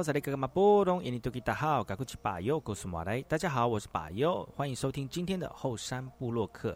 [0.00, 3.20] 哎吼，这里哥哥马波东，印尼多吉大好，赶快去把右告诉马来。
[3.20, 6.74] 大家好，我是把右，欢迎收听今天的后山部落客。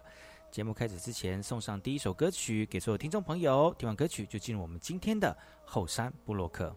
[0.51, 3.75] 节目开始之前，送上第一首歌曲给所有听众朋友。
[3.79, 6.77] 听完歌曲，就进入我们今天的后山部落客。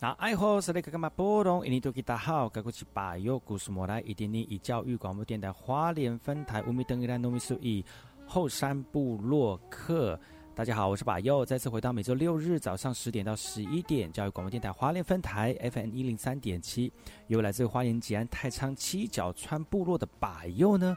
[0.00, 1.66] 那爱好是那个干嘛波动？
[1.66, 7.84] 印尼多吉大好，该过去把右故事莫来，一点点以教育广播电台花莲分台乌米登伊兰糯米苏以
[8.24, 10.16] 后山部落客。
[10.54, 16.92] 大家好，我是把右，再次回到每周六日早上十点到十一点，教育广播电台花莲分台 FM 一零三点七，
[17.26, 20.96] 由来自花莲吉安太仓七角川部落的把右呢。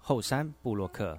[0.00, 1.16] 后山布洛克。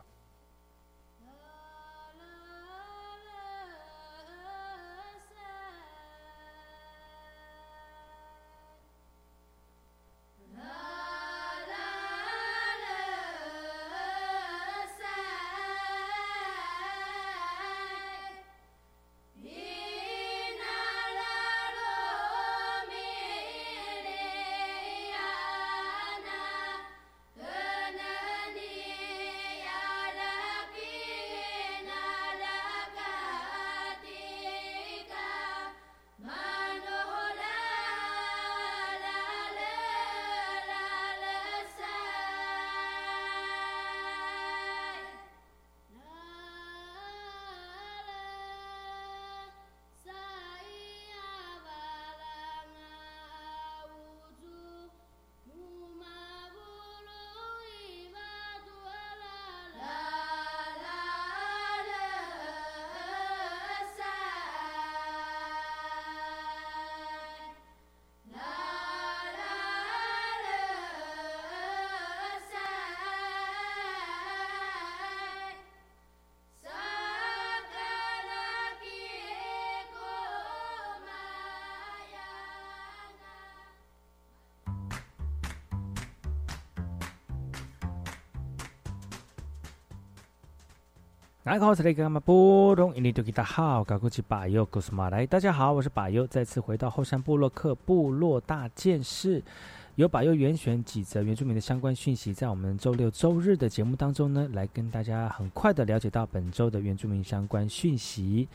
[91.52, 95.28] 大家好，我是马波东，印尼多吉达好，高古吉巴尤古斯马来。
[95.28, 99.44] 大家好，我是巴尤，再次回到后山部落克部落大件事，
[99.96, 108.48] 由巴优原选几则原住民的相关讯息，在我们周六周日的节目当中呢，来跟大家很快的了解到本周的原住民相关讯息。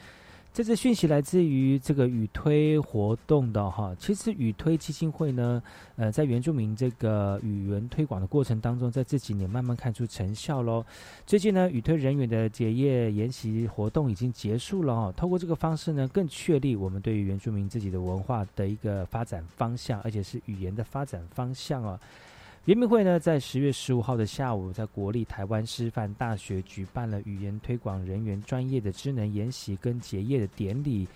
[0.56, 5.62] 这次讯息来自于这个语推活动的哈，其实语推基金会呢，
[5.96, 10.82] 呃，在原住民这个语言推广的过程当中，在这几年慢慢看出成效喽。
[11.26, 22.00] 最近呢，语推人员的结业研习活动已经结束了哦，透过这个方式呢，更确立我们对于原住民自己的文化的一个发展方向，而且是语言的发展方向哦。
[22.66, 31.06] 联名会呢，在十月十五号的下午，在国立台湾师范大学举办了语言推广人员专业的智能研习跟结业的典礼。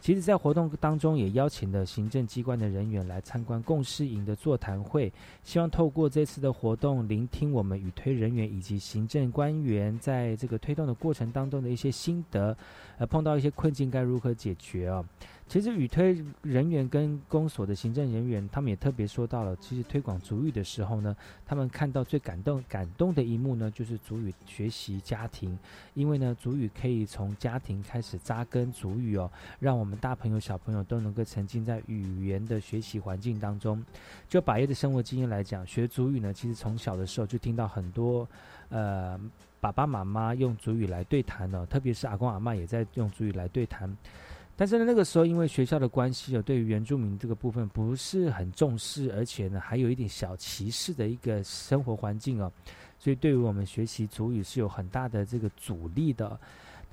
[0.00, 5.12] 其实，在活动当中，也邀请了行政机关的人员来参观共事营的座谈会，
[5.42, 12.56] 希望透过这次的活动，聆听我们语推人员以及行政官员在这个推动的过程当中的一些心得，
[12.96, 15.04] 呃，碰到一些困境该如何解决啊？
[15.46, 21.14] 其实语推人员跟公所的行政人员，他们也特别说到了，其实推广主语的时候呢，
[21.46, 25.56] 他们看到最感动感动的一幕呢，就是主语学习家庭，
[25.92, 29.30] 因为呢，主语可以从家庭开始扎根主语哦，
[29.60, 33.84] 让我们大朋友小朋友都能够沉浸在语言的学习环境当中。
[34.28, 38.26] 就百叶的生活经验来讲，学主语呢，其实从小的时候就听到很多
[38.70, 39.20] 呃
[39.60, 43.94] 爸爸妈妈用主语来对谈呢，特别是阿公阿妈也在用主语来对谈。
[44.56, 52.52] 但是呢，那个时候因为学校的关系哦，对于原住民这个部分不是很重视，而且呢，还有一点小歧视的一个生活环境哦，
[52.98, 56.38] 所以对于我们学习主语是有很大的这个阻力的。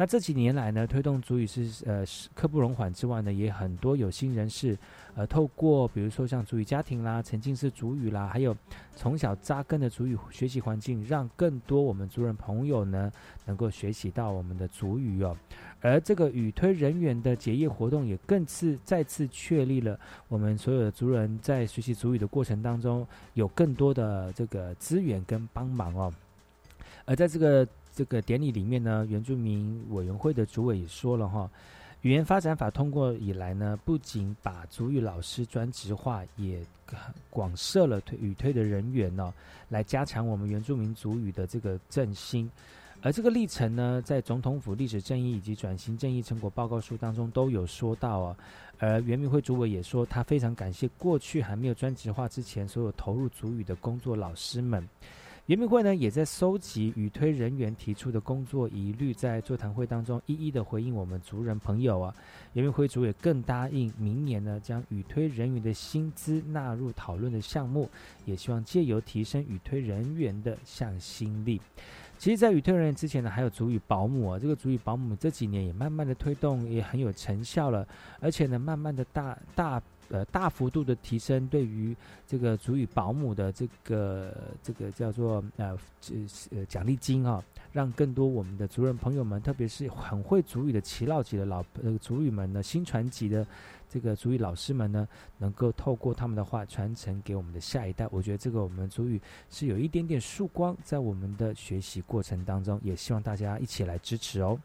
[0.01, 2.03] 那这几年来呢，推动主语是呃
[2.33, 4.75] 刻不容缓之外呢，也很多有心人士。
[5.13, 8.57] 呃，透过比如说像主语家庭啦、沉浸式主语啦，还有
[8.95, 13.11] 从小扎根的主语学习环境，让更多我们族人朋友呢，
[13.45, 15.37] 能够学习到我们的主语哦。
[15.81, 26.11] 而这个语推人员的结业活动，也更次再次确立了我们所有的族人在学习主语的过程当中，有更多的这个资源跟帮忙哦。
[27.05, 27.67] 而在这个
[28.01, 31.47] 这个典礼里面呢，原住民委员会的主委也说了哈。
[32.01, 36.59] 语言发展法通过以来呢，不仅把主语老师专职化，也
[37.29, 39.31] 广设了推语推的人员呢，
[39.69, 42.49] 来加强我们原住民族语的这个振兴。
[43.03, 48.35] 而这个历程呢，在总统府历史正义以及转型正义成果报告书当中都有说到啊。
[48.79, 54.89] 而原民会主委也说，他非常感谢过去还没有专职化之前所有投入主语的工作老师们。
[55.47, 62.13] 原民会呢，也在收集与推人员提出的工作疑虑，在座谈会当中一一的回应我们族人朋友啊。
[62.53, 67.89] 原民会主也更答应明年呢，将与推人员的薪资纳入讨论的项目，
[68.23, 71.59] 也希望借由提升与推人员的向心力。
[72.19, 77.85] 其实，在与推人员之前呢，还有主语保姆啊，这个主语保姆这几年也慢慢的推动，也很有成效了，
[78.19, 79.81] 而且呢，慢慢的大大。
[80.11, 81.95] 呃，大幅度的提升对于
[82.27, 86.13] 这个主语保姆的这个这个叫做呃这
[86.51, 87.41] 呃奖励金啊，
[87.71, 93.47] 让更多我们的族人朋友们，特别是很会主语的耆老级的老呃主语们呢，新传级的
[93.89, 98.05] 这个主语老师们呢，能够透过他们的话传承给我们的下一代。
[98.11, 104.59] 我觉得这个我们主语是有一点点曙光在我们的学习过程当中，也希望大家一起来支持哦。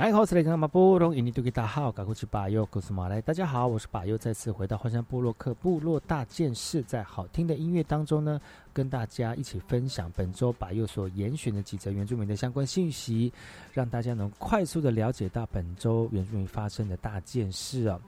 [0.00, 3.20] 哎，好，是雷克马布隆印尼土著大号，赶过去巴佑，古斯马来。
[3.20, 8.40] 大家好，我是巴佑，再次回到花山部落克部落大件事，在好听的音乐当中呢，
[8.72, 13.30] 跟大家一起分享本周巴佑所严选的几则原住民的相关信息，
[13.74, 18.00] 让大家能快速的了解到本周原住民发生的大件事啊。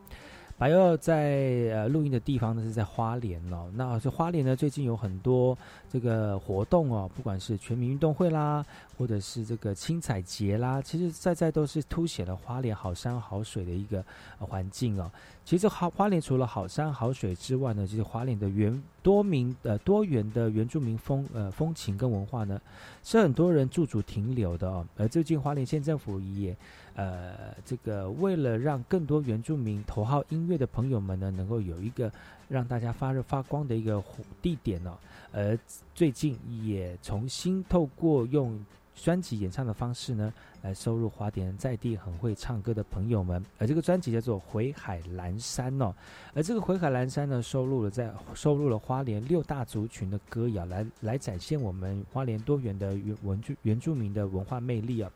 [0.62, 1.40] 还要在
[1.72, 3.68] 呃录音的地方呢，是在花莲哦。
[3.74, 5.58] 那这花莲呢，最近有很多
[5.90, 8.64] 这个活动哦，不管是全民运动会啦，
[8.96, 14.04] 或者是这个青彩节啦，其实在在都是凸显了花莲好山好水的一个
[14.38, 15.10] 环境哦。
[15.44, 22.60] 其实花花莲除了好山好水之外呢，其实花莲的原多民呃多元的原住民风呃风情跟文化呢，
[23.02, 24.86] 是很多人驻足停留的哦。
[24.96, 26.56] 而最近花莲县政府也。
[26.94, 32.12] 呃，这个为了让更多原住民头号音乐的朋友们呢，能够有一个
[32.48, 34.02] 让大家发热发光的一个
[34.40, 34.96] 地点呢，
[35.32, 35.58] 而
[35.94, 38.62] 最近也重新透过用
[38.94, 40.30] 专辑演唱的方式呢，
[40.60, 43.42] 来收录华典在地很会唱歌的朋友们。
[43.58, 45.94] 而这个专辑叫做《回海蓝山》哦，
[46.34, 55.10] 而这个《回海蓝山》呢，收录了在收录了花莲六大族群的歌谣，来来展现我们花莲多元的原文住原住民的文化魅力啊。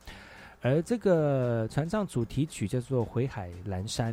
[0.66, 4.12] 而这个传唱主题曲叫做《回海阑珊》，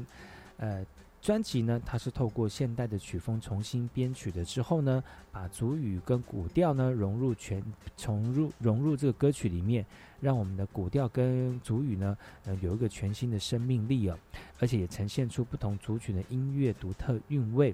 [0.58, 0.86] 呃，
[1.20, 7.64] 专辑呢，它是透过现代的曲风重新编曲的之后呢，把主语跟古调呢融入全，
[7.98, 9.84] 重入融入这个歌曲里面，
[10.22, 14.16] 让我们的古调跟主语呢，呃，有一个全新的生命力哦，
[14.60, 17.74] 而且也呈现出不同族群的音乐独特韵味。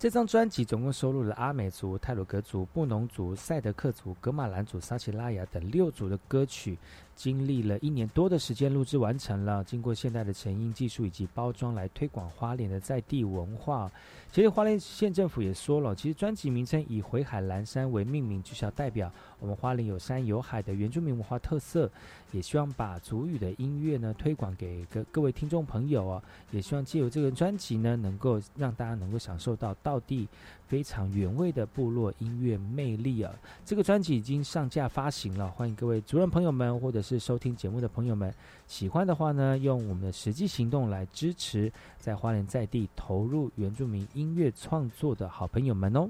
[0.00, 6.78] 这张专辑总共收录了阿美族、泰鲁格族、布农族、赛德克族、格马兰族、撒奇拉雅等六族的歌曲。
[7.14, 13.92] 经历了一年多的时间录制完成了，经过现代的成音技术以及包装来推广花莲的在地文化。
[14.32, 21.90] 其实花莲县政府也说了，其实专辑名称以“回海蓝山”为命名，就是要代表我们花莲有山有海的原住民文化特色。
[22.32, 30.28] 也希望把族语的音乐呢推广给各各位听众朋友啊，也希望借由这个专辑呢，能够让大家能够享受到道地
[30.68, 33.34] 非常原味的部落音乐魅力啊。
[33.64, 38.32] 这个专辑已经上架发行了，欢迎各位族人朋友们或者是收听节目的朋友们，
[38.68, 46.08] 喜欢的话呢，用我们的实际行动来支持在花莲在地投入原住民音乐创作的好朋友们哦。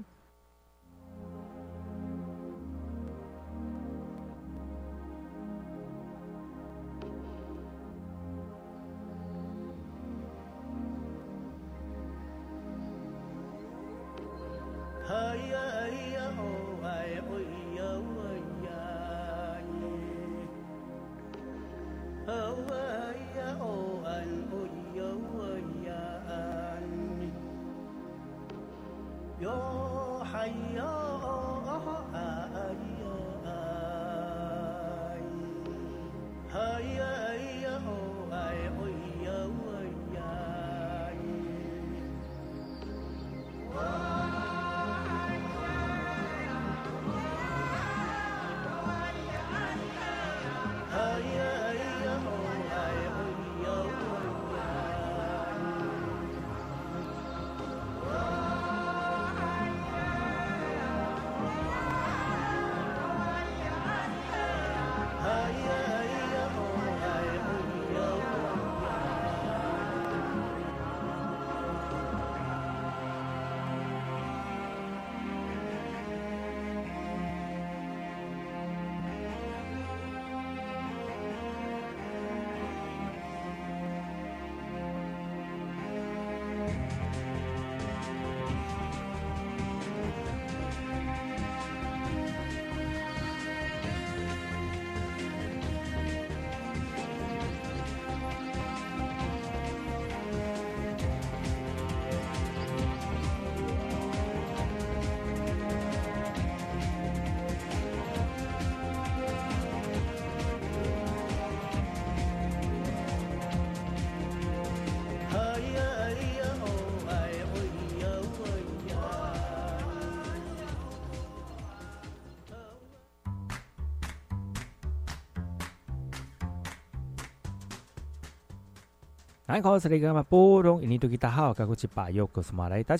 [129.51, 129.61] 大家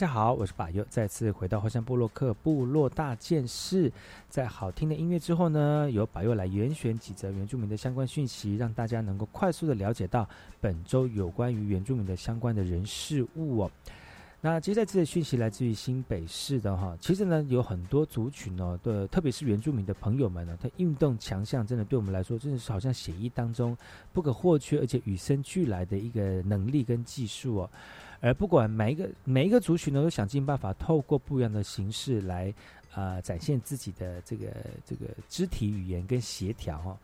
[0.05, 3.89] 好，我是巴佑，再次回到花山部落克部落大件事。
[4.27, 10.27] 在好听的音乐之后呢，由巴佑来严选几则原住民的相关讯息，让大家能够快速的了解到
[10.60, 13.72] 本周有关于原住民的相关的人事物哦。
[14.44, 23.78] 那接下来这个讯息来自于新北市的哈，其实呢有很多族群哦，的特别是原住民的朋友们呢，他运动强项真的对我们来说真的是好像血液当中
[24.12, 27.70] 不可或缺，而且与生俱来的一个能力跟技术哦。
[28.20, 32.52] 而不管每一个每一个族群呢，都想尽办法透过不一样的形式来
[32.96, 34.48] 啊展现自己的这个
[34.84, 36.98] 这个肢体语言跟协调哈。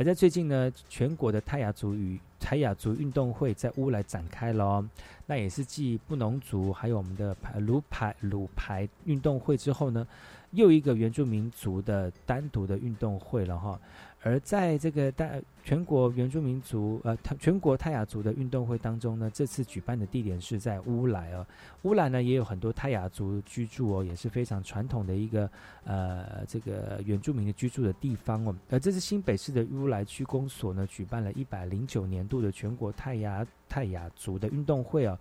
[0.00, 4.82] 而在最近呢，全国的泰雅族与泰雅族运动会在乌来展开了，
[5.26, 10.06] 那也是继布农族还有我们的排鲁排鲁排运动会之后呢，
[10.52, 13.78] 又一个原住民族的单独的运动会了哈。
[14.22, 15.30] 而在这个大
[15.64, 21.46] 全国原住民族呃全国泰雅族的运动会当中呢，这次举办的地点是在乌来哦。
[21.82, 25.50] 乌来呢也有很多泰雅族居住哦，也是非常传统的一个
[25.84, 28.54] 呃这个原住民的居住的地方哦。
[28.68, 35.18] 而这次新北市的乌来区公所呢，举办了一百零九年度的全国泰雅泰雅族的运动会哦。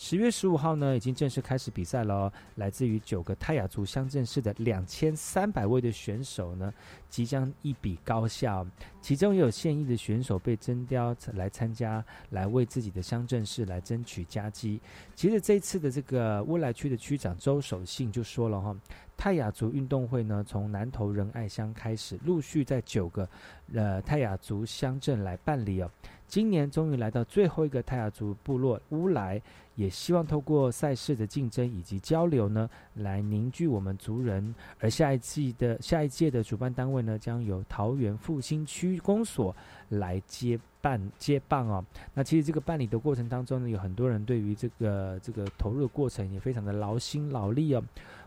[0.00, 2.32] 十月十五号呢，已经正式开始比赛了。
[2.54, 6.72] 来自于九个泰雅族乡镇市的两千三百位的选手呢，
[7.10, 8.64] 即将一比高下。
[9.00, 14.80] 其中也有现役的选手被征调来参加，来为自己的乡镇市来争取佳绩。
[15.16, 18.76] 其实这次的这个乌来区的区长周守信就说了哈，
[19.16, 23.28] 泰雅族运动会呢，从南投仁爱乡开始，陆续在九个
[23.74, 25.90] 呃泰雅族乡镇来办理哦。
[26.28, 29.40] 今年终于来到最后一个泰雅族部落乌来，
[29.78, 34.52] 也希望透过赛事的竞争以及交流呢，来凝聚我们族人。
[34.80, 39.54] 而下一季的下一届的主办单位呢，将由桃园复兴区公所
[39.90, 41.84] 来接办接棒哦。
[42.12, 47.84] 那其实这个办理的过程当中呢，有很多人对于这个这个投入的过程也非常的劳心劳力哦。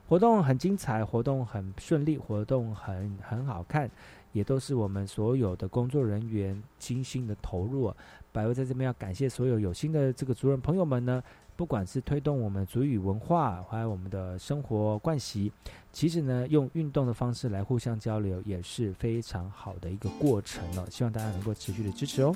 [0.07, 3.91] 活动很精彩，活动很顺利，活动很很好看。
[4.33, 7.93] 也都是我们所有的工作人员精心的投入。
[8.31, 11.21] 百威在这边要感谢所有有心的这个族人朋友们呢，
[11.55, 15.51] 不管是推动我们族语文化，还有我们的生活惯习，
[15.91, 20.89] 其实呢，用运动的方式来互相交流，也是非常好的一个过程了。
[20.89, 22.35] 希望大家能够持续的支持哦。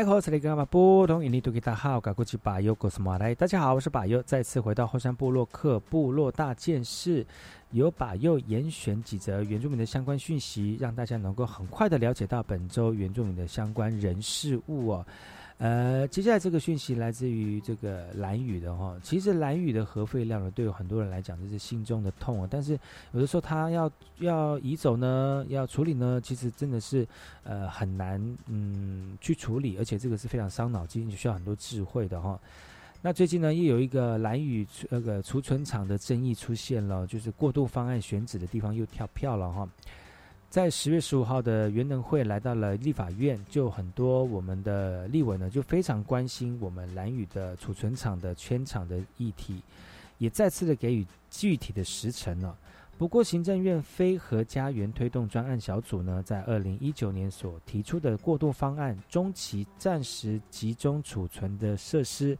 [0.00, 0.56] 大家好，大家
[3.60, 7.26] 好，我是巴优，再次回到后山部落克部落大件事，
[7.72, 15.06] 由巴优严选几则原住民的相关讯息，让大家能够很快的了解到本周原住民的相关人事物哦。
[15.60, 22.48] 呃，接下来这个讯息来自于这个蓝雨的哈，其实蓝雨的核废料呢，对于很多人来讲这是心中的痛啊。
[22.50, 22.72] 但是
[23.12, 27.06] 有的时候他要要移走呢，要处理呢，其实真的是
[27.44, 32.40] 呃很难嗯去处理，而且这个是非常伤脑筋，需要很多智慧的哈。
[33.02, 39.68] 那最近呢，又有一个蓝雨那个储存厂的争议出现了，就是过渡方案选址的地方又跳票了哈。
[40.50, 49.62] 在十月十五号的元能会来到了立法院，就很多我们的立委呢就非常关心我们蓝宇的储存厂的圈厂的议题，
[50.18, 52.58] 也再次的给予具体的时程了。
[52.98, 62.36] 不过，行政院非核家园推动专案小组呢，在二零一九年所提出的过渡方案，中期暂时集中储存的设施，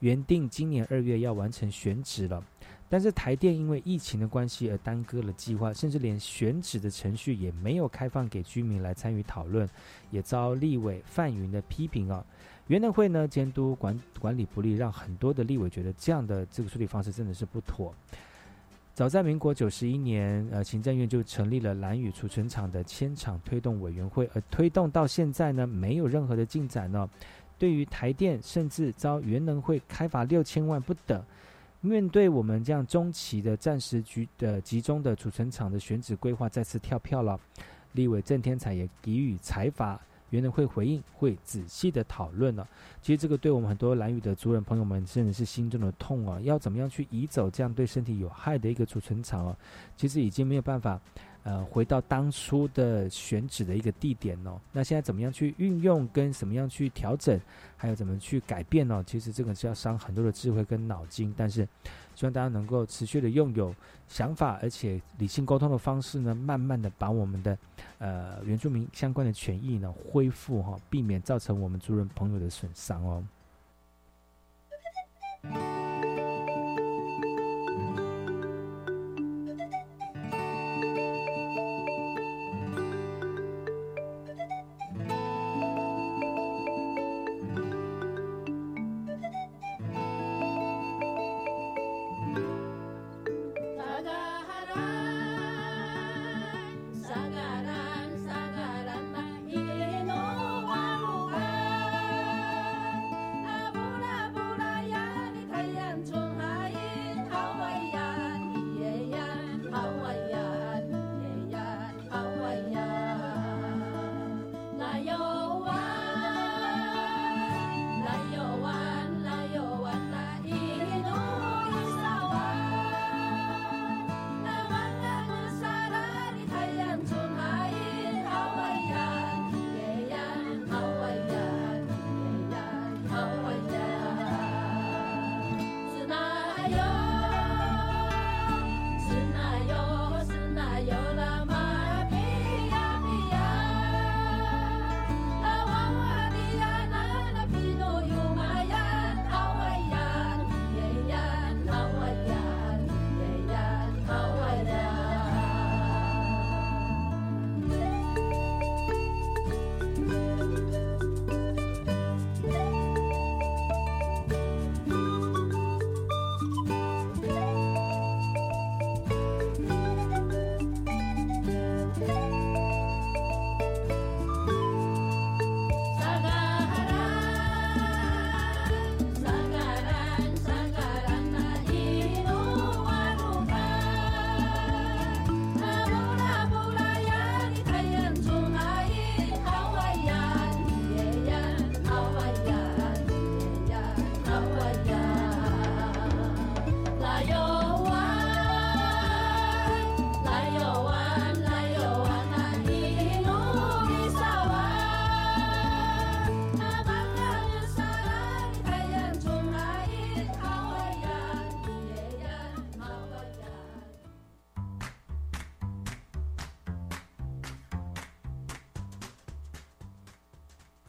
[0.00, 2.44] 原定今年二月要完成选址了。
[2.92, 9.66] 但是台电因为疫情的关系而耽搁了计划，甚至连选址的程序也没有开放给居民来参与讨论，
[10.10, 12.22] 也遭立委范云的批评啊。
[12.66, 17.94] 元能会呢监督管管理不力，让很多的立委觉得这样的这个处理方式真的是不妥。
[18.92, 27.08] 早在民国九十一年，呃，行政院就成立了蓝雨储存厂的迁厂推动委员会，而推动到现在呢，没有任何的进展呢。
[27.58, 31.24] 对于台电，甚至遭元能会开罚六千万不等。
[31.84, 37.38] 面对我们这样中期的暂时局的集中的储存厂的选址规划再次跳票了，
[37.92, 42.64] 立委郑天才也给予裁罚，原能会回应，会仔细的讨论了。
[43.02, 46.40] 其实这个对我们很多蓝屿的族人朋友们甚至是心中的痛啊！
[46.42, 49.56] 要怎么样去移走这样对身体有害的一个储存场啊？
[49.96, 51.00] 其实已经没有办法。
[51.44, 57.40] 呃，回到当初的选址的一个地点哦，那现在怎么样去运用，跟怎么样去调整，
[57.76, 59.02] 还有怎么去改变呢？
[59.04, 61.66] 其实这个是要伤很多的智慧跟脑筋，但是
[62.14, 63.74] 希望大家能够持续的拥有
[64.06, 67.58] 想法，而且理性沟通的方式呢，慢慢的把我们的
[67.98, 73.24] 呃原住民相关的权益呢恢复哈，避免造成我们族人朋友的损伤哦。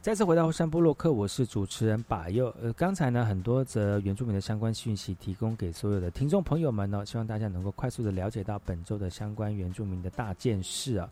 [0.04, 2.54] 再次回到后山部落克，我是主持人把右。
[2.60, 11.08] 呃，刚才呢，很多则原住民的相关讯息提供给所有的听众朋友们呢，希望大家能够快速的了解到本周的相关原住民的大件事啊。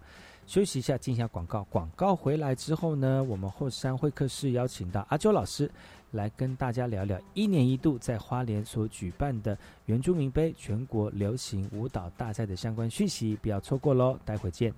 [0.47, 1.65] 休息一下，进一下广告。
[1.71, 5.71] 广告回来之后呢，我们后山会客室邀请到阿周老师
[6.11, 14.19] 来跟大家聊聊一年一度在花莲所举办的原住民杯全国流行舞蹈大赛的相关讯息，不要错过喽。
[14.27, 14.71] 待会见。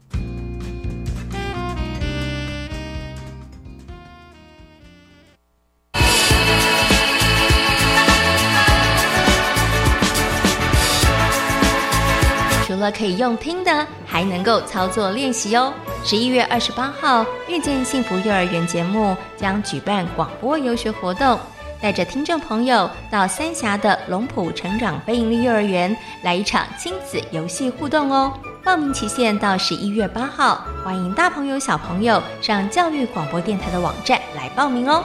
[12.84, 15.72] 了可以用听的，还能够操作练习哦。
[16.04, 21.38] 十一月二十八号，遇见幸福幼儿园节目将举办广播游学活动，
[21.80, 28.30] 带着听众朋友到三峡的龙浦成长非营利幼儿园来一场亲子游戏互动哦。
[28.62, 35.02] 报名期限到十一月八号，欢迎大朋友小朋友上教育广播电台的网站来报名哦。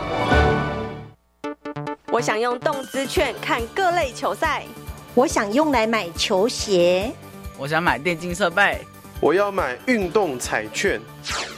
[2.11, 4.63] 我想用动资券看各类球赛，
[5.13, 7.11] 我想用来买球鞋，
[7.59, 8.79] 我想买电竞设备，
[9.19, 10.97] 我要买运动彩券，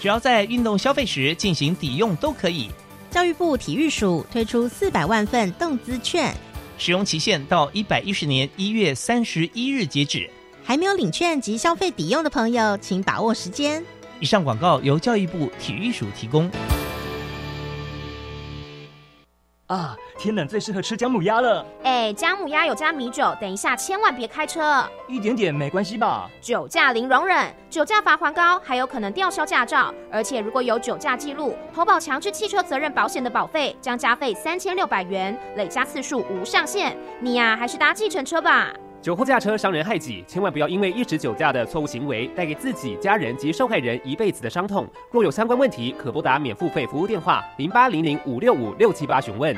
[0.01, 2.71] 只要在运动消费时进行抵用都可以。
[3.11, 6.33] 教育部体育署推出四百万份动资券，
[6.79, 10.27] 使用期限到一百一十年一月三十一日截止。
[10.63, 13.83] 还没有领券及消费抵用的朋友，请把握时间。
[14.19, 16.49] 以上广告由教育部体育署提供。
[19.67, 21.65] 啊，天冷最适合吃姜母鸭了。
[21.81, 24.87] 哎，姜母鸭有加米酒，等一下千万别开车。
[25.07, 26.29] 一点点没关系吧？
[26.39, 29.91] 酒驾零容忍，酒驾罚还高，还有可能吊销驾照。
[30.11, 36.95] 而且如果有酒驾记录，投保强制汽车责任保险的保费将加费三千六百元，累加次数无上限。
[37.19, 38.71] 你呀，还是搭计程车吧。
[39.01, 44.87] 酒后驾车伤人害己，千万不要因为一时酒驾的错误行为，带给自己、家人及受害人一辈子的伤痛。
[45.09, 49.57] 若有相关问题，可拨打免付费服务电话零八零零五六五六七八询问。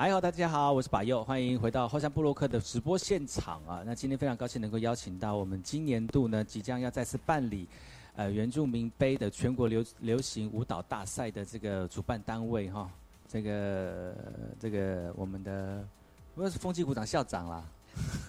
[0.00, 3.82] 哎好，大家好，我是把右，欢迎回到后山部落克的直播现场啊。
[3.84, 7.68] 那今天非常高兴能够邀请到我们今年度呢即将要再次办理，
[8.16, 12.90] 呃原住民杯的全国流流行舞蹈大赛的这个主办单位哈，
[13.28, 14.14] 这个
[14.58, 15.86] 这个我们的
[16.34, 17.64] 我是风纪股长校长啦，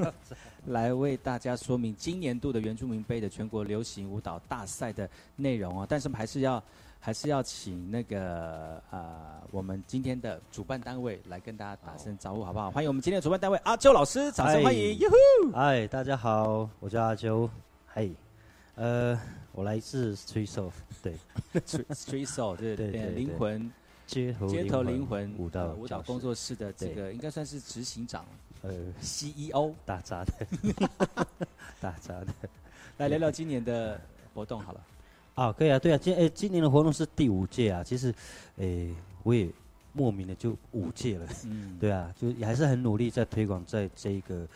[0.68, 5.88] 来为大家说明今年度的原住民杯的全国流行舞蹈大赛的内容啊。
[5.90, 6.62] 但是我们还是要。
[7.04, 12.70] 还是要请那个呃，我们今天的主办单位来跟大家打声招呼，好不好？
[12.70, 15.00] 欢迎我们今天的主办单位阿秋老师，掌声欢迎！
[15.00, 15.52] 哟呼！
[15.52, 17.50] 嗨，大家好，我叫阿秋，
[17.88, 18.08] 嗨，
[18.76, 19.20] 呃，
[19.52, 20.70] 我来自 Street Soul，
[21.02, 21.16] 对，
[21.66, 23.72] Street Soul，对对对，灵魂
[24.06, 28.24] 街头街头灵魂舞蹈舞蹈工作室的这个应该算是执行长，
[28.62, 30.34] 呃，CEO，打杂的，
[31.82, 32.28] 打杂的，
[33.00, 34.00] 来聊聊今年的
[34.36, 34.80] 活动好了。
[35.36, 38.14] 啊，可以啊，对啊，今诶今年的活动是第五届啊，其实，
[38.58, 39.50] 诶我也
[39.94, 44.48] 莫名的就五届了，嗯， 对啊，就也还是很努力在推广在这个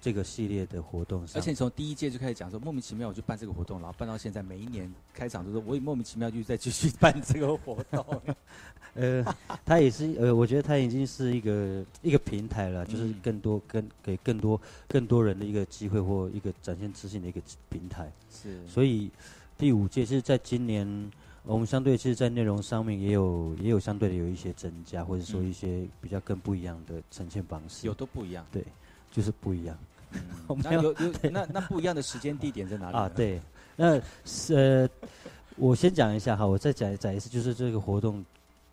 [0.00, 1.40] 这个系列的活动上。
[1.40, 8.22] 而且从第一届就开始讲说莫名其妙我就办这个活动，然后办到现在每一年开场都说我也莫名其妙就在继续 办这个活动。
[8.94, 9.24] 呃，
[9.64, 18.12] 他也是呃，我觉得他已经是一个一个平台了，就是更多跟给更多更多人的一个机会或一个展现自信的一个平台。
[18.30, 19.10] 是，所以。
[19.58, 21.10] 第五届是在今年，
[21.42, 27.84] 我们相对是在内容上面也有也有相对的有一些增加，或者说一些比较更不一样的呈现方式。
[27.88, 28.64] 有都不一样，对，
[29.10, 29.76] 就是不一样。
[30.62, 30.94] 那有有
[31.32, 33.08] 那那不一样的时间地点在哪里啊？
[33.08, 33.40] 对，
[33.74, 35.08] 那是呃，
[35.56, 38.24] 我先讲一下哈，我再讲讲一次，就是这个活动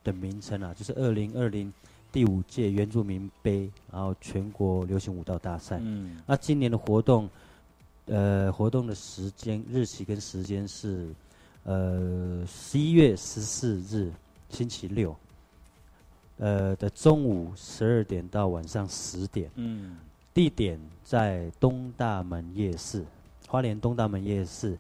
[0.04, 1.74] 的名称啊，就是二零二零
[2.12, 5.80] 第五届原住民杯，然后全国流行舞蹈大赛。
[5.82, 7.28] 嗯，那今年的活动。
[8.08, 11.10] 呃，活动的时间、日期跟时间是，
[11.63, 14.12] 呃，十一月十四日
[14.50, 15.15] 星期六，
[16.38, 19.50] 呃的中午十二点到晚上十点。
[19.56, 19.98] 嗯。
[20.36, 23.04] 地点在东大门夜市，
[23.48, 24.78] 花莲东大门夜市，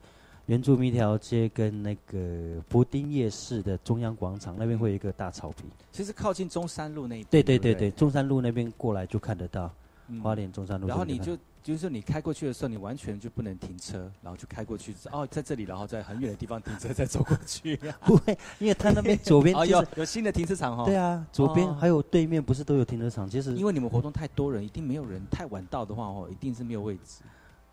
[0.47, 5.65] 原住民条街跟那个布丁夜市的中央广场那边会有一个大草坪。
[5.91, 7.27] 其实靠近中山路那一边。
[7.29, 9.73] 对对对对，中山路那边过来就看得到，
[10.21, 10.87] 花莲中山路。
[10.87, 11.35] 然后你就。
[11.65, 17.75] 就是说你开过去的时候，你完全就不能停车，然后就开过去，哦， 在这里，然后在很远的地方停车，再走过去。
[18.01, 20.85] 不会，因为他那边左 边哦有有新的停车场哈。
[20.85, 23.27] 对啊，左边还有对面不是都有停车场？
[23.27, 27.23] 其实因为你们活动太多人，一定没有人太晚到的话哦，一定是没有位置。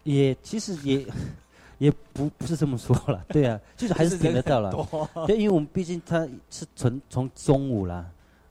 [0.04, 1.06] 也其实也
[1.76, 4.72] 也不不是这么说了，对啊，就是还是停得到了。
[5.26, 8.06] 对，因为我们毕竟他是从从中午啦，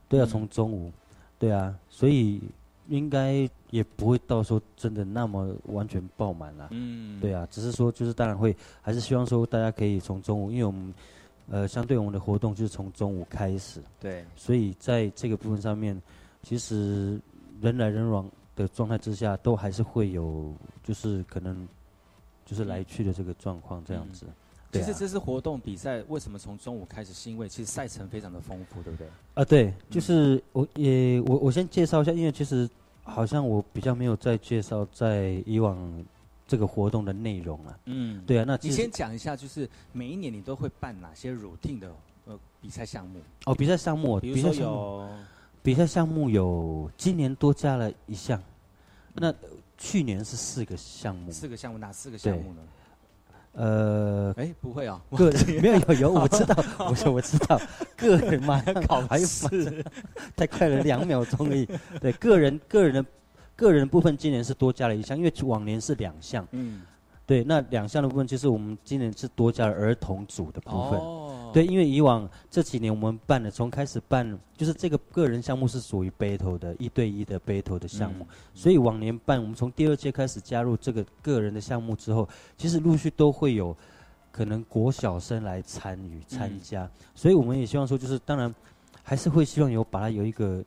[0.08, 0.92] 都要从中午，
[1.36, 2.40] 对啊，所以。
[2.88, 6.68] 应该也不会到时候真的那么完全爆满了。
[6.72, 10.94] 嗯，对啊，只是说就是当然会，还是希望说大家可以从中午，因为我们
[11.48, 13.80] 呃相对我们的活动就是从中午开始。
[13.98, 14.22] 对。
[14.36, 16.00] 所以在这个部分上面，
[16.42, 17.18] 其实
[17.62, 20.54] 人来人往的状态之下，都还是会有
[20.84, 21.66] 就是可能
[22.44, 24.26] 就是来去的这个状况这样子。
[24.70, 27.12] 其实这次活动比赛为什么从中午开始？
[27.12, 29.06] 是因为其实赛程非常的丰富，对不对？
[29.34, 32.68] 啊，对，就是我也我我先介绍一下，因为其实
[33.02, 36.04] 好像我比较没有在介绍在以往
[36.46, 37.78] 这个活动的内容啊。
[37.86, 41.92] 嗯，对啊，那你先讲一下，就是每一年你都会办哪些 routine 的
[42.26, 43.20] 呃比赛项目？
[43.46, 45.08] 哦，比赛项目，比如说有
[45.62, 48.40] 比赛项目有今年多加了一项，
[49.14, 49.32] 那
[49.78, 52.62] 去年是四个项目，四个项目哪四个项目呢？
[53.52, 56.56] 呃，哎，不会啊， 个人没有有有，我知道，
[56.88, 57.60] 我说我知道，
[57.96, 59.84] 个人嘛， 考还是
[60.34, 61.68] 太快了，两秒钟而已。
[62.00, 63.04] 对，个人个人的
[63.54, 66.46] 个人部分今年是多加了一项，因为往年是两项。
[66.52, 66.82] 嗯。
[67.24, 70.98] 对，那两项的部分，其实我们今年是多加了儿童组的部分。
[70.98, 71.31] 哦。
[71.52, 83.76] 对，因为以往这几年我们办的，从开始办，就是这个个人项目是属于 battle 的一对一的 battle 的项目，所以往年办，我们从第二届开始加入这个个人的项目之后，其实陆续都会有
[84.30, 88.54] 可能国小生来参与参加，所以我们也希望说，就是当然
[89.02, 90.64] 还是会希望有把它有一个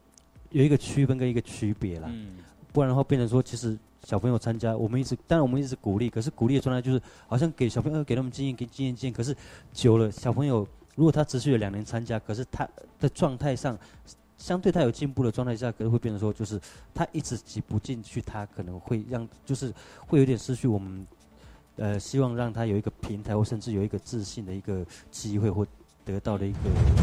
[0.51, 2.09] 有一个区分跟一个区别啦，
[2.71, 3.77] 不然的话变成说其实。
[4.05, 9.13] 小朋友参加，我们一直，当然我们一直鼓励，可是鼓励的状态就是，好像给小朋友给他们经验，给经验经验。
[9.13, 9.35] 可是
[9.73, 13.75] 久了，小朋友如果他持续了两年参加，可是他的状态上，
[14.37, 16.61] 相对他有进步的状态下，可能会变成说，就是
[16.93, 19.73] 他一直挤不进去，他可能会让，就是
[20.05, 21.07] 会有点失去我们，
[21.77, 25.65] 呃，希望让他有一个平台，或甚至有一个自信的一个机会，或
[26.05, 26.57] 得到的一个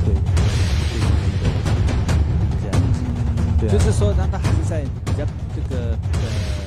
[0.05, 0.15] 对，
[3.59, 6.62] 对，就是说让他还是在比较这个呃。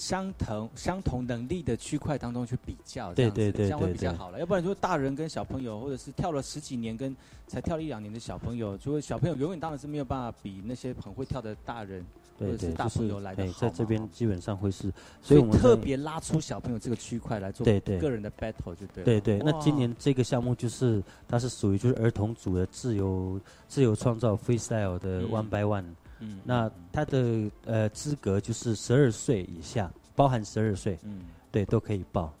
[0.00, 4.40] 相同相同能力的区块当中去比较，对对对这样会比较好了。
[4.40, 7.14] 要不然说大人跟小朋友，或者是跳了十几年跟
[7.46, 12.02] 才跳了一两年的小朋友，就会小朋友永远当然是没有办法比那些很会跳的大人
[12.38, 13.60] 或者是大朋友来的好。
[13.60, 19.04] 在这边基本上会是，所以我们特别拉出小朋友这个区块来做对对个人的 battle 就对。
[19.04, 25.84] 对对，那今年这个项目就是它是属于就是儿童组的自由自由创造 freestyle 的 one by one。
[26.20, 32.32] 嗯，那他的呃资格就是十二岁以下，包含十二岁，嗯，对，都可以报，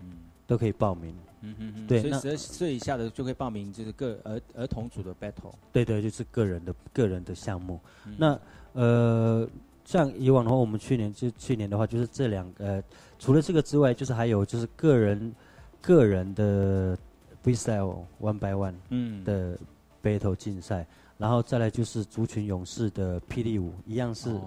[0.00, 0.06] 嗯，
[0.46, 7.80] 都可以报名，嗯嗯嗯，对，所以十二岁以下的就可以报名，就是个儿儿童组的 battle，对对，就是个人的个人的项目。
[8.16, 8.38] 那
[8.74, 9.48] 呃，
[9.84, 12.82] 像以往的话，我们去年就去年的话，就是这两个，
[13.18, 15.34] 除了这个之外，就是还有就是个人
[15.80, 16.98] 个人的
[17.42, 19.24] freestyle one by one 嗯。
[19.24, 19.58] 的
[20.02, 20.86] battle 竞赛。
[21.24, 24.38] 然后再来就是族群勇士的霹雳舞，一样是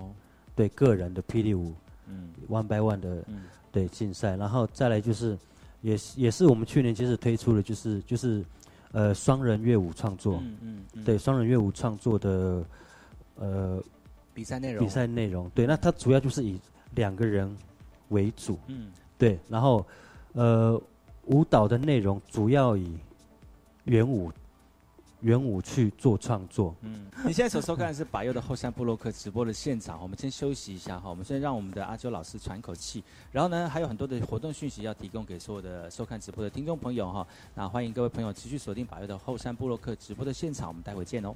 [0.56, 1.74] 对个人的霹雳舞，
[2.06, 3.24] 嗯，one by one 的
[3.72, 4.36] 对竞赛。
[4.38, 5.36] 然后再来就是，
[5.82, 8.46] 也也是我们去年其实推出的，就是就是
[8.92, 12.64] 呃双人乐舞创作，嗯嗯，对双人乐舞创作的
[13.38, 13.84] 呃
[14.36, 16.60] 比赛内容，比赛内容，对，那它主要就是以
[16.94, 17.52] 两个人
[18.10, 19.84] 为主，嗯，对，然后
[20.34, 20.80] 呃
[21.26, 22.96] 舞蹈的内容主要以
[23.86, 24.32] 圆舞。
[25.22, 26.76] 元武去做创作。
[26.82, 30.02] 嗯，你现在所收看的是百佑的后山部落克直播的现场。
[30.02, 33.04] 我们先休息一下哈，我们先让我们的阿周老师喘口气。
[33.32, 37.28] 然后呢，还有很多的活动讯息要提供给所有的收看直播的听众朋友哈。
[37.56, 41.36] 那欢迎各位朋友持续锁定百佑的后山部落克直播的现场，我们待会见哦。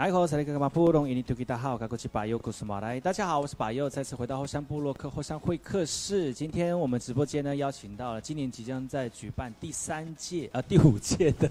[0.00, 0.66] 来好，来干嘛？
[0.66, 2.98] 布隆，印尼土吉大好，我是巴佑，古斯马来。
[2.98, 6.32] 大家好，我是巴佑，再次回到后山部落克后山会客室。
[6.32, 11.50] 今天我们直播间呢，邀请到了今年即将在举办第三届啊第五届的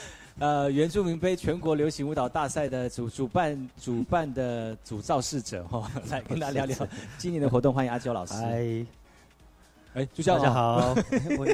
[0.40, 6.88] 呃原住民杯全国流行舞蹈大赛的主主办主办的主造事者哈，来跟大家聊聊
[7.18, 7.70] 今年的活动。
[7.74, 8.32] 欢迎阿娇老师。
[9.92, 10.02] 嗨。
[10.02, 10.94] 哎，就这样大家好，
[11.38, 11.46] 我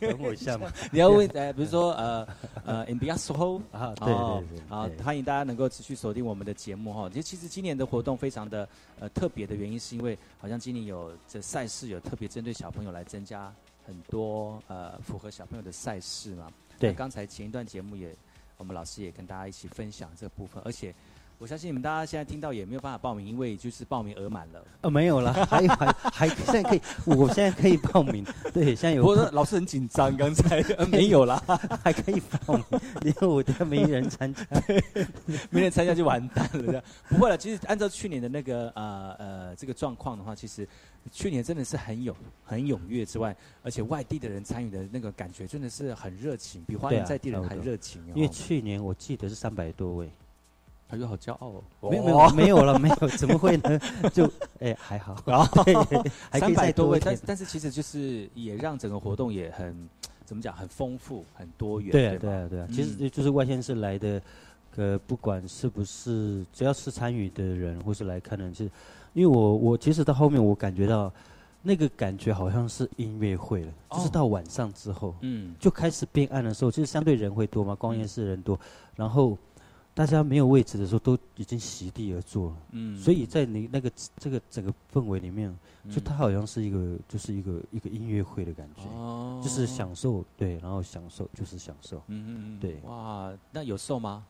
[0.00, 0.72] 等我一下嘛。
[0.90, 2.26] 你要问，呃，比如说，呃，
[2.64, 7.08] 呃，In b i a s o 啊，对对对，啊，欢迎大家能够持续锁定我们的节目哈。
[7.08, 8.68] 其实，其实今年的活动非常的
[8.98, 13.52] 呃特别的原因，是因为好像今年有这赛事有特别针对小朋友来增加
[13.86, 16.50] 很多呃符合小朋友的赛事嘛。
[16.78, 18.14] 对，刚才前一段节目也，
[18.56, 20.94] 我们老师也跟大家一起分享这个部分，而且。
[21.38, 24.60] 我相信你们大家现在听到也没有办法报名，因为就是报名额满了。
[24.80, 28.26] 呃，没有了，还有还还现在可以，我现在可以报名。
[28.52, 29.04] 对，现在有。
[29.06, 30.60] 我说老师很紧张，刚才
[30.90, 31.36] 没有了，
[31.84, 32.64] 还可以报名，
[33.04, 34.44] 因为我家没人参加，
[35.50, 36.82] 没人参加就完蛋了。
[37.08, 40.66] 不会了，其实按照去年的那个呃呃这个状况的话，其实
[41.12, 42.12] 去年真的是很踊
[42.42, 48.04] 很踊跃之外，而且外地的人参与的那个感觉真的是很热情，比花莲在地人还热情。
[48.12, 50.10] 因为去年我记得是三百多位。
[50.88, 53.78] 他就好骄傲哦，没有没有 没有了没有，怎么会呢？
[54.12, 54.30] 就
[54.60, 55.64] 哎还好， 然后
[56.32, 59.88] 三百多位，但但是其实就是也让整个活动也很
[60.24, 61.92] 怎么讲，很丰富，很多元。
[61.92, 64.22] 对啊对啊对啊，其实就是外县市来的，
[64.76, 68.70] 呃，不管是不是只要是参与的人或是来看的人，其实
[69.12, 71.12] 因为我我其实到后面我感觉到
[71.60, 78.58] 那个感觉好像是音乐会了，就是到晚上之后，嗯，就开始变暗的时候，其实相对人会多嘛，光夜市人多，
[78.96, 79.36] 然后。
[79.98, 82.56] 大家没有位置的时候，都已经席地而坐了。
[82.70, 85.52] 嗯，所以在你那个这个整个氛围里面，
[85.90, 88.84] 就它好像是一个，就是一个一个音乐会的感觉。
[88.94, 91.96] 哦，就是享受，对，然后享受就是享受。
[92.06, 92.78] 嗯嗯嗯，对。
[92.84, 94.24] 哇，那有瘦吗？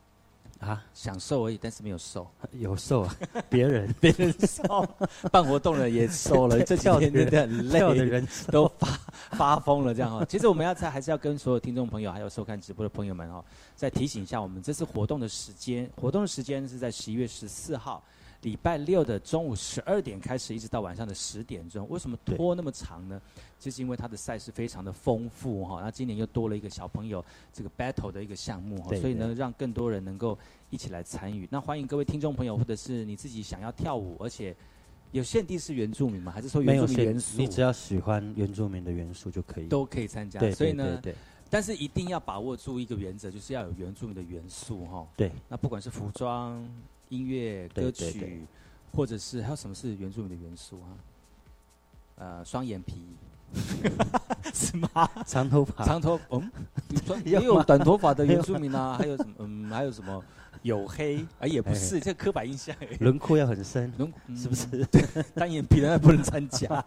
[0.59, 2.29] 啊，想瘦而已，但是没有瘦，
[2.59, 3.15] 有瘦啊，
[3.49, 3.93] 别人？
[3.99, 4.85] 别人瘦，
[5.31, 8.27] 办活动了也瘦了，这几天真的很累的人。
[8.51, 8.87] 都发
[9.31, 10.25] 发疯了，这样哈。
[10.25, 13.43] 其实我们要在还是要跟所有听众朋友还有收看直播的朋友们哦，
[13.75, 18.03] 再提醒一下，我们这次活动的时间，活动的时间是在十一月十四号。
[18.41, 21.85] 礼拜六的中午十二点开始，一直到晚上的十点钟。
[21.89, 23.21] 为什么拖那么长呢？
[23.59, 25.81] 就是因为它的赛事非常的丰富哈。
[25.81, 30.37] 那今年又多了一个小朋友这个 battle 的一个项目哈，所以呢，让更多人能够
[30.69, 31.45] 一起来参与。
[31.51, 34.55] 那欢迎各位听众朋友，或者是你自己想要跳舞，而且
[35.11, 36.31] 有限定是原住民吗？
[36.31, 37.37] 还是说原住民元素？
[37.37, 40.39] 你只要喜欢原住民的元素就可以，都可以参加。
[40.51, 41.01] 所以呢，
[41.49, 45.05] 但是一定要把握住一个原则，就是要有原住民的元素哈。
[45.17, 46.65] 对，那不管是服装。
[47.09, 48.45] 音乐歌曲，
[48.93, 50.89] 或者是还有什么是原住民的元素啊？
[52.15, 53.01] 呃，双眼皮，
[54.53, 54.89] 是吗？
[55.25, 56.51] 长头发，长头，嗯，
[57.25, 59.33] 也有短头发的原住民啊，还有什么？
[59.39, 60.23] 嗯，还有什么？
[60.63, 61.25] 黝黑？
[61.39, 62.75] 啊，也不是，这刻板印象。
[62.99, 64.85] 轮廓要很深，轮是不是？
[65.33, 66.83] 单眼皮的不能参加。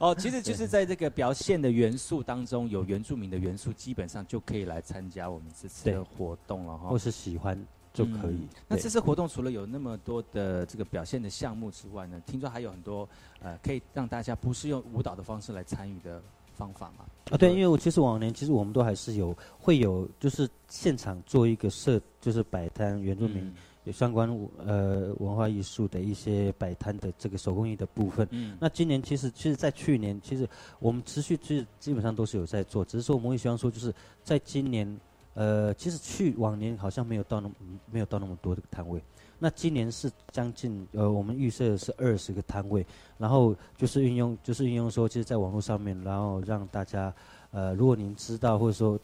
[0.00, 6.88] 哦，其实就是在这个表现的元素当中，有原住民的元素，基本上就可以来参加我们这次的活动了哈。
[6.88, 7.64] 或是喜欢。
[7.92, 8.38] 就可以。
[8.66, 13.08] 那这次活动除了有那么多的这个表现的项目之外呢，听说还有很多
[13.40, 16.22] 呃，可以让大家不是用舞蹈的方式来参与的
[16.54, 17.04] 方法嘛？
[17.30, 23.52] 啊，对，因为我其实往年其实我们都还是有会有，就是现场做一个设，就是摆摊，原住民
[23.84, 24.28] 有相关
[24.64, 28.26] 呃文化艺术的一些摆摊的这个手工艺的部分。
[28.30, 28.56] 嗯。
[28.58, 34.98] 那今年其实其实，在去年其实我们持续其实基本上都是有在做，只是说我们也希望说，就是在今年。
[35.34, 37.54] 呃，其实去往年好像没有到那么
[37.90, 39.02] 没有到那么多的摊位，
[39.38, 47.12] 那今年是将近呃，我们预设是二十个摊位，然后就是运用就是运用说，其实在网络上面，然后让大家
[47.50, 48.98] 呃，如果您知道或者说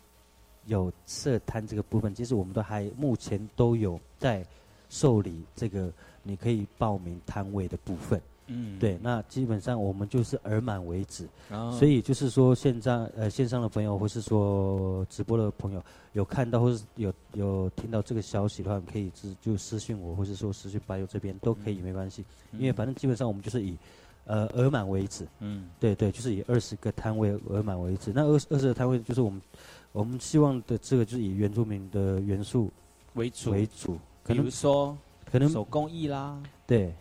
[0.66, 4.44] 有设摊这个部分，其实我们都还目前都有在
[4.90, 5.90] 受理这个
[6.22, 8.20] 你可以报名摊位的部分。
[8.48, 11.28] 嗯，对，那基本上我们就是耳满为止，
[11.78, 15.84] 所以就是说，现在呃线上的朋友或是说直播的朋友
[16.14, 23.76] 有看到或是有有听到这个消息的话，可以直就私信我，或是说私信白友这边都可以，没关系，因为反正基本上我们就是以
[24.24, 28.12] 呃耳满为止，嗯，对对，就是以二十个摊位耳满为止。
[28.14, 29.40] 那二二十个摊位就是我们
[29.92, 32.70] 我们希望的这个就是以原住民的元素
[33.12, 33.50] 为主。
[33.50, 34.96] 为主，比如说
[35.30, 36.94] 可能手工艺啦，对。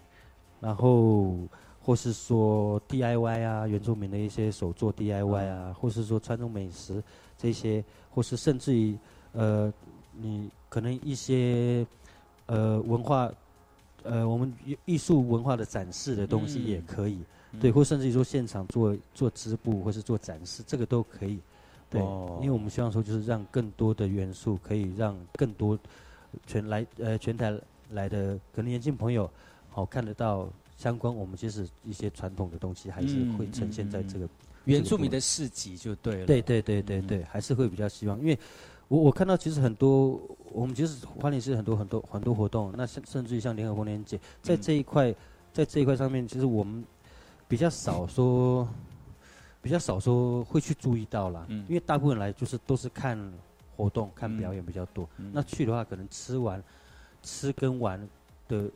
[0.59, 1.37] 然后，
[1.81, 7.03] 或是说 DIY 啊，原住民的一些手作 DIY 啊，或是说传统美食
[7.37, 8.97] 这些，或是甚至于
[9.33, 9.71] 呃，
[10.13, 11.85] 你可能一些
[12.47, 13.31] 呃文化，
[14.03, 14.51] 呃我们
[14.85, 17.19] 艺术文化的展示的东西也可以，
[17.61, 21.39] 对，或甚至于说现场做做织布或是做展示，这个都可以，
[21.89, 22.01] 对，
[22.41, 25.77] 因为我们希望说就是让更多的元素可以让更多
[26.45, 27.57] 全来呃全台
[27.91, 29.29] 来的可能年轻朋友，
[29.77, 34.27] 好、看得到相关我们其实一些传统的东西，还是嗯会呈现在这个、
[34.65, 36.25] 原住民的市集就对了。
[36.25, 38.39] 对对对对对，还是会比较希望，因为
[38.87, 40.19] 我我看到其实很多
[40.51, 44.59] 我们其实花莲是很多很多很多活动，那甚甚至于像联合丰年节，在嗯。
[44.59, 45.13] 这一块、
[45.53, 46.83] 在这一块上面，其实我们
[47.47, 48.67] 比较少说。
[49.59, 51.65] 比较少说会去注意到啦，嗯。
[51.67, 53.19] 因为大部分人来就是都是看
[53.75, 54.37] 活动、看嗯。
[54.39, 55.07] 表演比较多。
[55.17, 55.29] 嗯。
[55.33, 56.63] 那去的话，可能吃完、
[57.21, 57.99] 吃跟玩
[58.47, 58.69] 的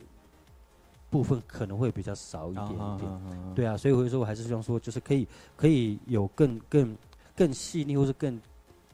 [1.12, 2.66] 部分可能会比较少一点
[2.98, 3.54] 点。
[3.54, 6.96] 对啊，所以我就说我还是希望说，就是可以可以有更更
[7.36, 8.40] 更细腻，或是更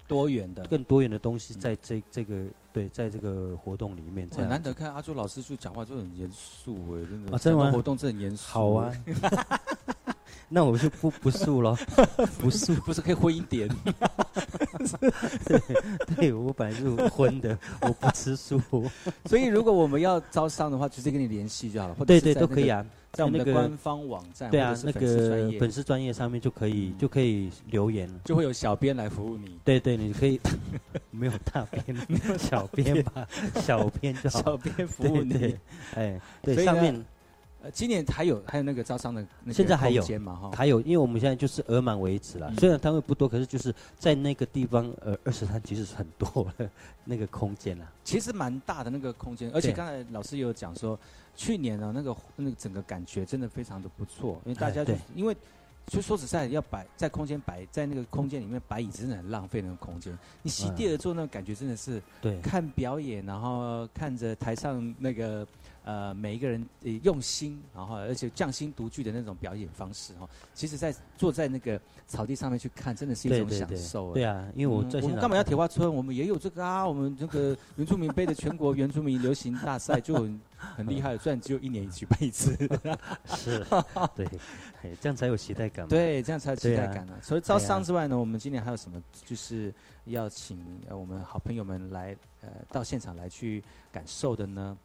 [0.08, 4.28] 多元的、更多元的东西在这这个对，在这个活动里面。
[4.32, 7.32] 很难得看阿朱老师就讲话就很严肃哎，真的。
[7.32, 8.46] 啊真的吗整个活动真的很严肃。
[8.48, 8.92] 好啊，
[10.48, 11.76] 那我就不不素了，
[12.38, 13.68] 不素 不是可以荤一点。
[15.44, 15.60] 对，
[16.16, 18.60] 对我本来是荤的，我不吃素。
[19.26, 29.58] 所以如果我们要招商的话，直接跟你联系就好了，或者对对都可以啊，在我们的官方网站对啊，那个粉丝专业上面就可以就可以留言了，就会有小编来服务你。
[29.64, 30.40] 对对，你可以
[31.10, 33.26] 没有大编，小编吧，
[33.60, 35.54] 小编就好，小编服务你
[35.94, 37.04] 哎，对上面。
[37.60, 42.48] 呃，今年还有还有那个招商的那现在还有间嘛哈，还有，因为我们现在就是额满为止了。
[42.50, 42.56] 嗯。
[42.56, 46.70] 虽然单位不多，可是就是在那个地方，呃，二十三其实是很多了，
[47.04, 47.90] 那个空间啦。
[48.04, 50.98] 其实蛮大的那个空间，而且刚才老师也有讲说，
[51.34, 55.36] 去年呢那个那个整个感觉真的非常的不错，因为大家就哎因为
[55.88, 60.16] 就说实在，要摆在空间摆在那个空间里面摆椅子，真的很浪费那个空间。
[60.42, 62.38] 你席地而坐那个感觉真的是，对。
[62.40, 65.46] 看表演，然后看着台上那个
[65.88, 74.12] 呃每一个人呃用心，然后而且匠心独具的那种表演方式哈，其实在坐在那个草地上面去看，真的是一种享受。
[74.12, 75.92] 对啊因为我我们干嘛要铁花村？
[75.92, 82.54] 我们也有这个啊，我们这个原住民杯的全国原住民流行大赛就很很厉害，虽然只有一年举办一次。
[83.24, 83.64] 是，
[84.14, 84.26] 对，
[84.84, 85.88] 哎这样才有期待感嘛。
[85.88, 89.02] 对，这样才有期待感啊、除了招商之外呢，我们今年还有什么？
[89.24, 89.72] 就是
[90.04, 94.76] 要请呃我们好朋友们来呃到现场来去感受的呢？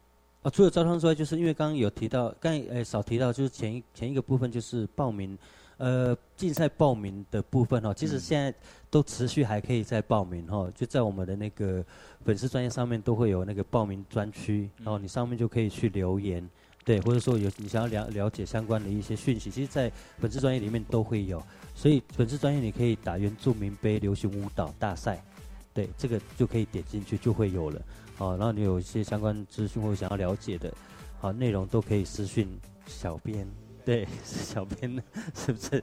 [0.44, 5.36] 啊，除了招商之外，就是因为刚刚有提到，刚才呃少提到，就是前一前一个部分就是报名，
[5.78, 8.20] 呃，竞赛报名的部分哦，其实嗯。
[8.20, 8.54] 现在
[8.90, 11.82] 都持续还可以再报名哦，就在我们的那个
[12.26, 16.46] 粉丝专业上面都会有那个报名专区，然后你上面就可以去留言，
[16.84, 21.42] 对，或者说有你想要了了解相关的一些讯息，其实，在粉丝专业里面都会有，
[21.74, 25.24] 所以粉丝专业你可以打原住民杯流行舞蹈大赛，
[25.74, 27.82] 对，这个就可以点进去就会有了。
[28.16, 30.72] 好，然后你有一些相关资讯或想要了解的，
[31.18, 32.48] 好内容都可以私讯
[32.86, 33.44] 小编，
[33.84, 35.02] 对，是 小编，
[35.34, 35.82] 是不是？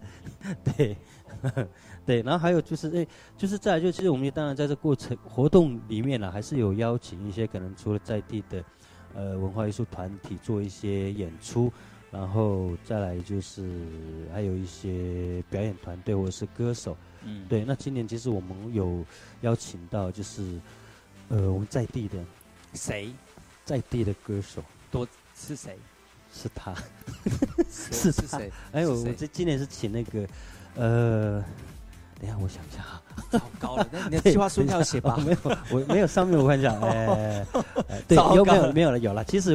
[0.63, 0.97] 对，
[2.05, 3.05] 对，然后还有就是，哎，
[3.37, 8.63] 就是再来就其实我们当然在这过程活动里面呢，还是有邀请一些可能除了在地的
[9.13, 11.69] 呃文化艺术团体做一些演出，
[12.11, 13.67] 然后再来就是
[14.31, 17.45] 还有一些表演团队或者是歌手，嗯。
[17.47, 19.03] 对，那今年其实我们有
[19.41, 20.59] 邀请到就是。
[21.33, 22.17] 呃，我们在地的
[22.73, 23.09] 谁？
[23.63, 24.61] 在地的歌手。
[24.91, 25.77] 多是谁？
[26.33, 26.75] 是他，
[27.71, 28.51] 是是谁？
[28.73, 30.27] 哎，我我这今年是请那个，
[30.75, 31.41] 呃，
[32.19, 33.01] 等一下我想一下啊，
[33.31, 35.15] 糟糕了，那 你的对计划书要写吧？
[35.17, 37.45] 哦没有，我没有上面我看一下， 哎，
[37.87, 39.53] 哎对，有没有没有了有了，其实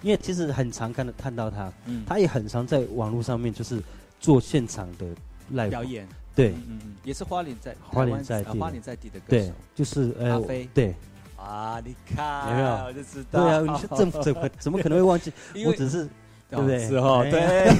[0.00, 2.02] 因为其实很常看到看到他，嗯。
[2.06, 3.82] 他也很常在网络上面就是
[4.18, 5.06] 做现场的
[5.52, 10.94] live 表演，对嗯嗯，也是花莲在花莲台湾在地花莲在地的歌对，，就是呃阿飞对。
[11.36, 15.32] 啊，你看有没有我就知道，对啊，你是怎么怎么怎么可能会忘记？
[15.66, 16.06] 我只是
[16.50, 16.86] 对不对？
[16.86, 17.72] 是哦，对。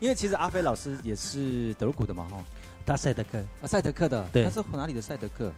[0.00, 2.42] 因为其实阿飞老师也是德鲁古的嘛，哈，
[2.86, 5.52] 他赛德克，啊，赛德克的，他是哪里的赛德克？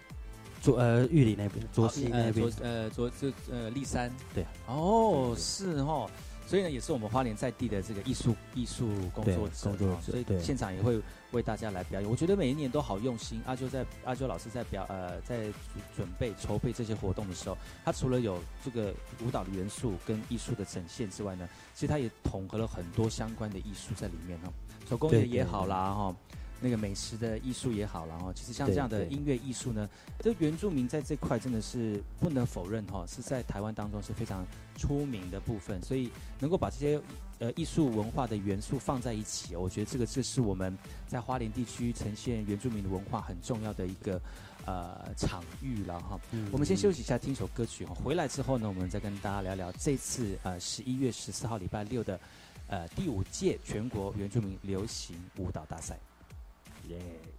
[0.61, 6.11] 左呃玉里那边，左西那边左，呃左就呃立山，对，哦，是哦，
[6.47, 12.09] 所以呢，也是我们花莲在地的这个艺术艺术工作者，工作者哦所以现场也会为大家来表演。
[12.09, 13.43] 我觉得每一年都好用心。
[13.45, 15.53] 阿秋在阿秋老师在表呃在
[15.97, 18.95] 准备筹备这些活动的时候，他除了有这个
[19.25, 24.53] 舞蹈的元素跟艺术的呈现之外呢，其实他也统合了很多相关的艺术在里面哦，
[24.89, 26.17] 手工业对也好啦哈。
[26.61, 29.89] 那个美食的艺术也好了，哈，其实像这样的音乐艺术呢，
[30.21, 34.47] 这原住民在这块真的是不能否认哈，是在台湾当中是非常
[34.77, 37.01] 出名的部分，所以能够把这些
[37.39, 40.77] 呃艺术文化的元素放在一起，我觉得这个这是我们
[41.07, 44.21] 在花莲地区呈现原住民的文化很重要的一个
[44.65, 46.19] 呃场域了哈。
[46.33, 47.95] 嗯我们先休息一下，听首歌曲哈。
[47.95, 52.19] 回来之后呢，我们再跟大家聊聊这次呃十一月十四号礼拜六的
[52.69, 55.99] 呃第五届全国原住民流行舞蹈大赛。
[56.89, 57.36] Yeah.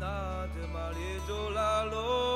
[0.00, 0.64] Anna de
[1.90, 2.27] 罗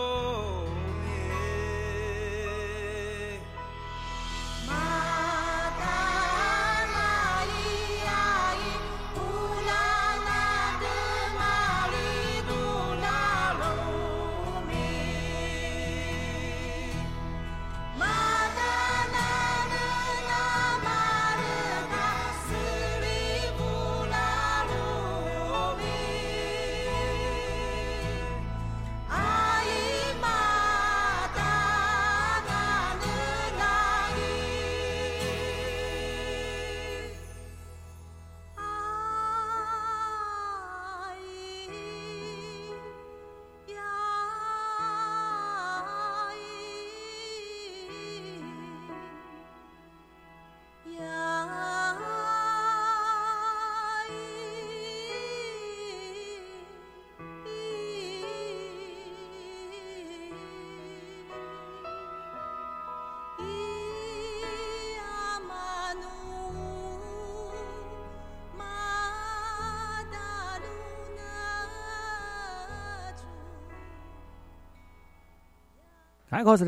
[76.33, 76.64] 大家好，我是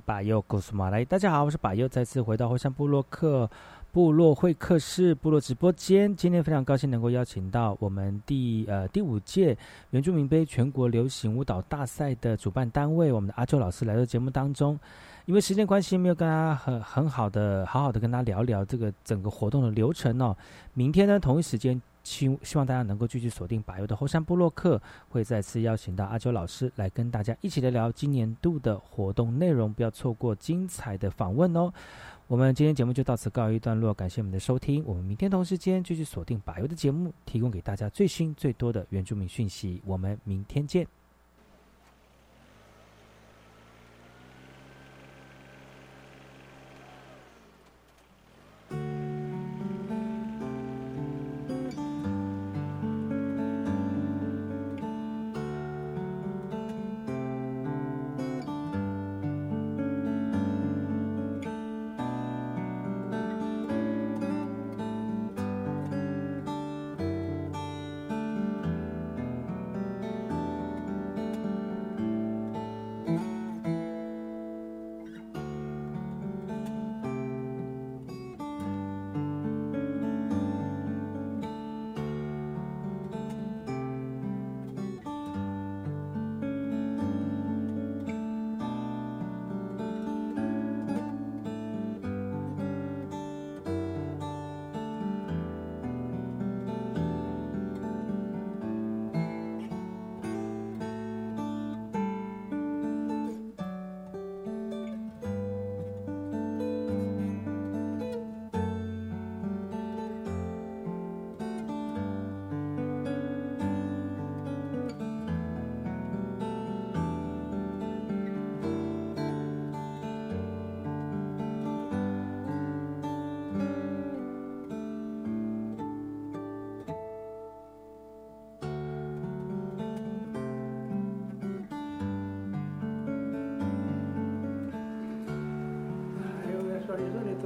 [0.00, 1.04] 巴佑，古苏马来。
[1.04, 3.50] 大家好，我是巴佑，再次回到火山部落克
[3.92, 6.16] 部落会客室部落直播间。
[6.16, 9.54] 今天非常高兴能够邀请到我们第呃第五届
[9.90, 14.80] 原住民杯全国流行舞蹈大赛的主办单位，我们的阿秋老师来到节目当中。
[15.26, 20.34] 因为时间关系，没有跟他很很好的好好的跟他聊聊这个整个活动的流程哦。
[20.72, 21.78] 明天呢，同一时间。
[22.06, 31.72] 希希望大家能够继续锁定百优的后山部落客，会再次邀请到阿九老师来跟大家一起来聊今年度的活动内容，不要错过精彩的访问哦。
[32.28, 39.82] 我们今天节目就到此告一段落，感谢我们的收听，我们明天同时间继续锁定百优的节目，提供给大家最新最多的原住民讯息。
[39.84, 40.86] 我们明天见。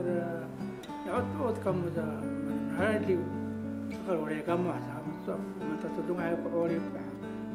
[0.02, 2.06] the outcome of the
[2.76, 3.18] hardly
[3.90, 4.94] saka ore kama sa
[5.26, 7.02] so mata tudung ay ore pa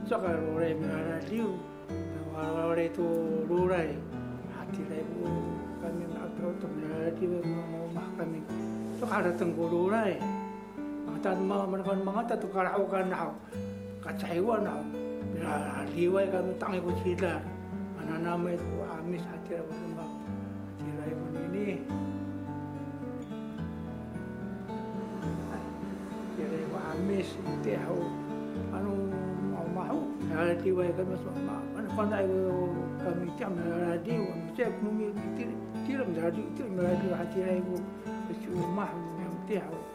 [0.05, 1.55] saka ore mara liu
[2.35, 3.05] wala ore tu
[3.47, 3.95] rurai
[4.53, 5.25] hati lebu
[5.79, 7.39] kami atro tu mara liu
[8.19, 8.39] kami
[8.99, 10.19] so kada tenggu rurai
[11.07, 13.31] mata ma merkan mangata tu karau kan hau
[15.95, 17.39] liu kami tangi ku cita
[18.03, 22.04] ananama itu amis hati lebu hati lebu ini
[27.07, 27.29] mes
[27.63, 27.99] te hau
[28.75, 28.91] anu
[29.51, 29.99] mau mau
[30.37, 32.67] ala ti wa ka mas ma anu pan dai wa
[33.03, 35.45] ka mi ti am ala di wa te ku mi ti
[35.85, 39.39] ti ram da di ti ram da di ha ti ai wa ma ha mi
[39.47, 39.94] te hau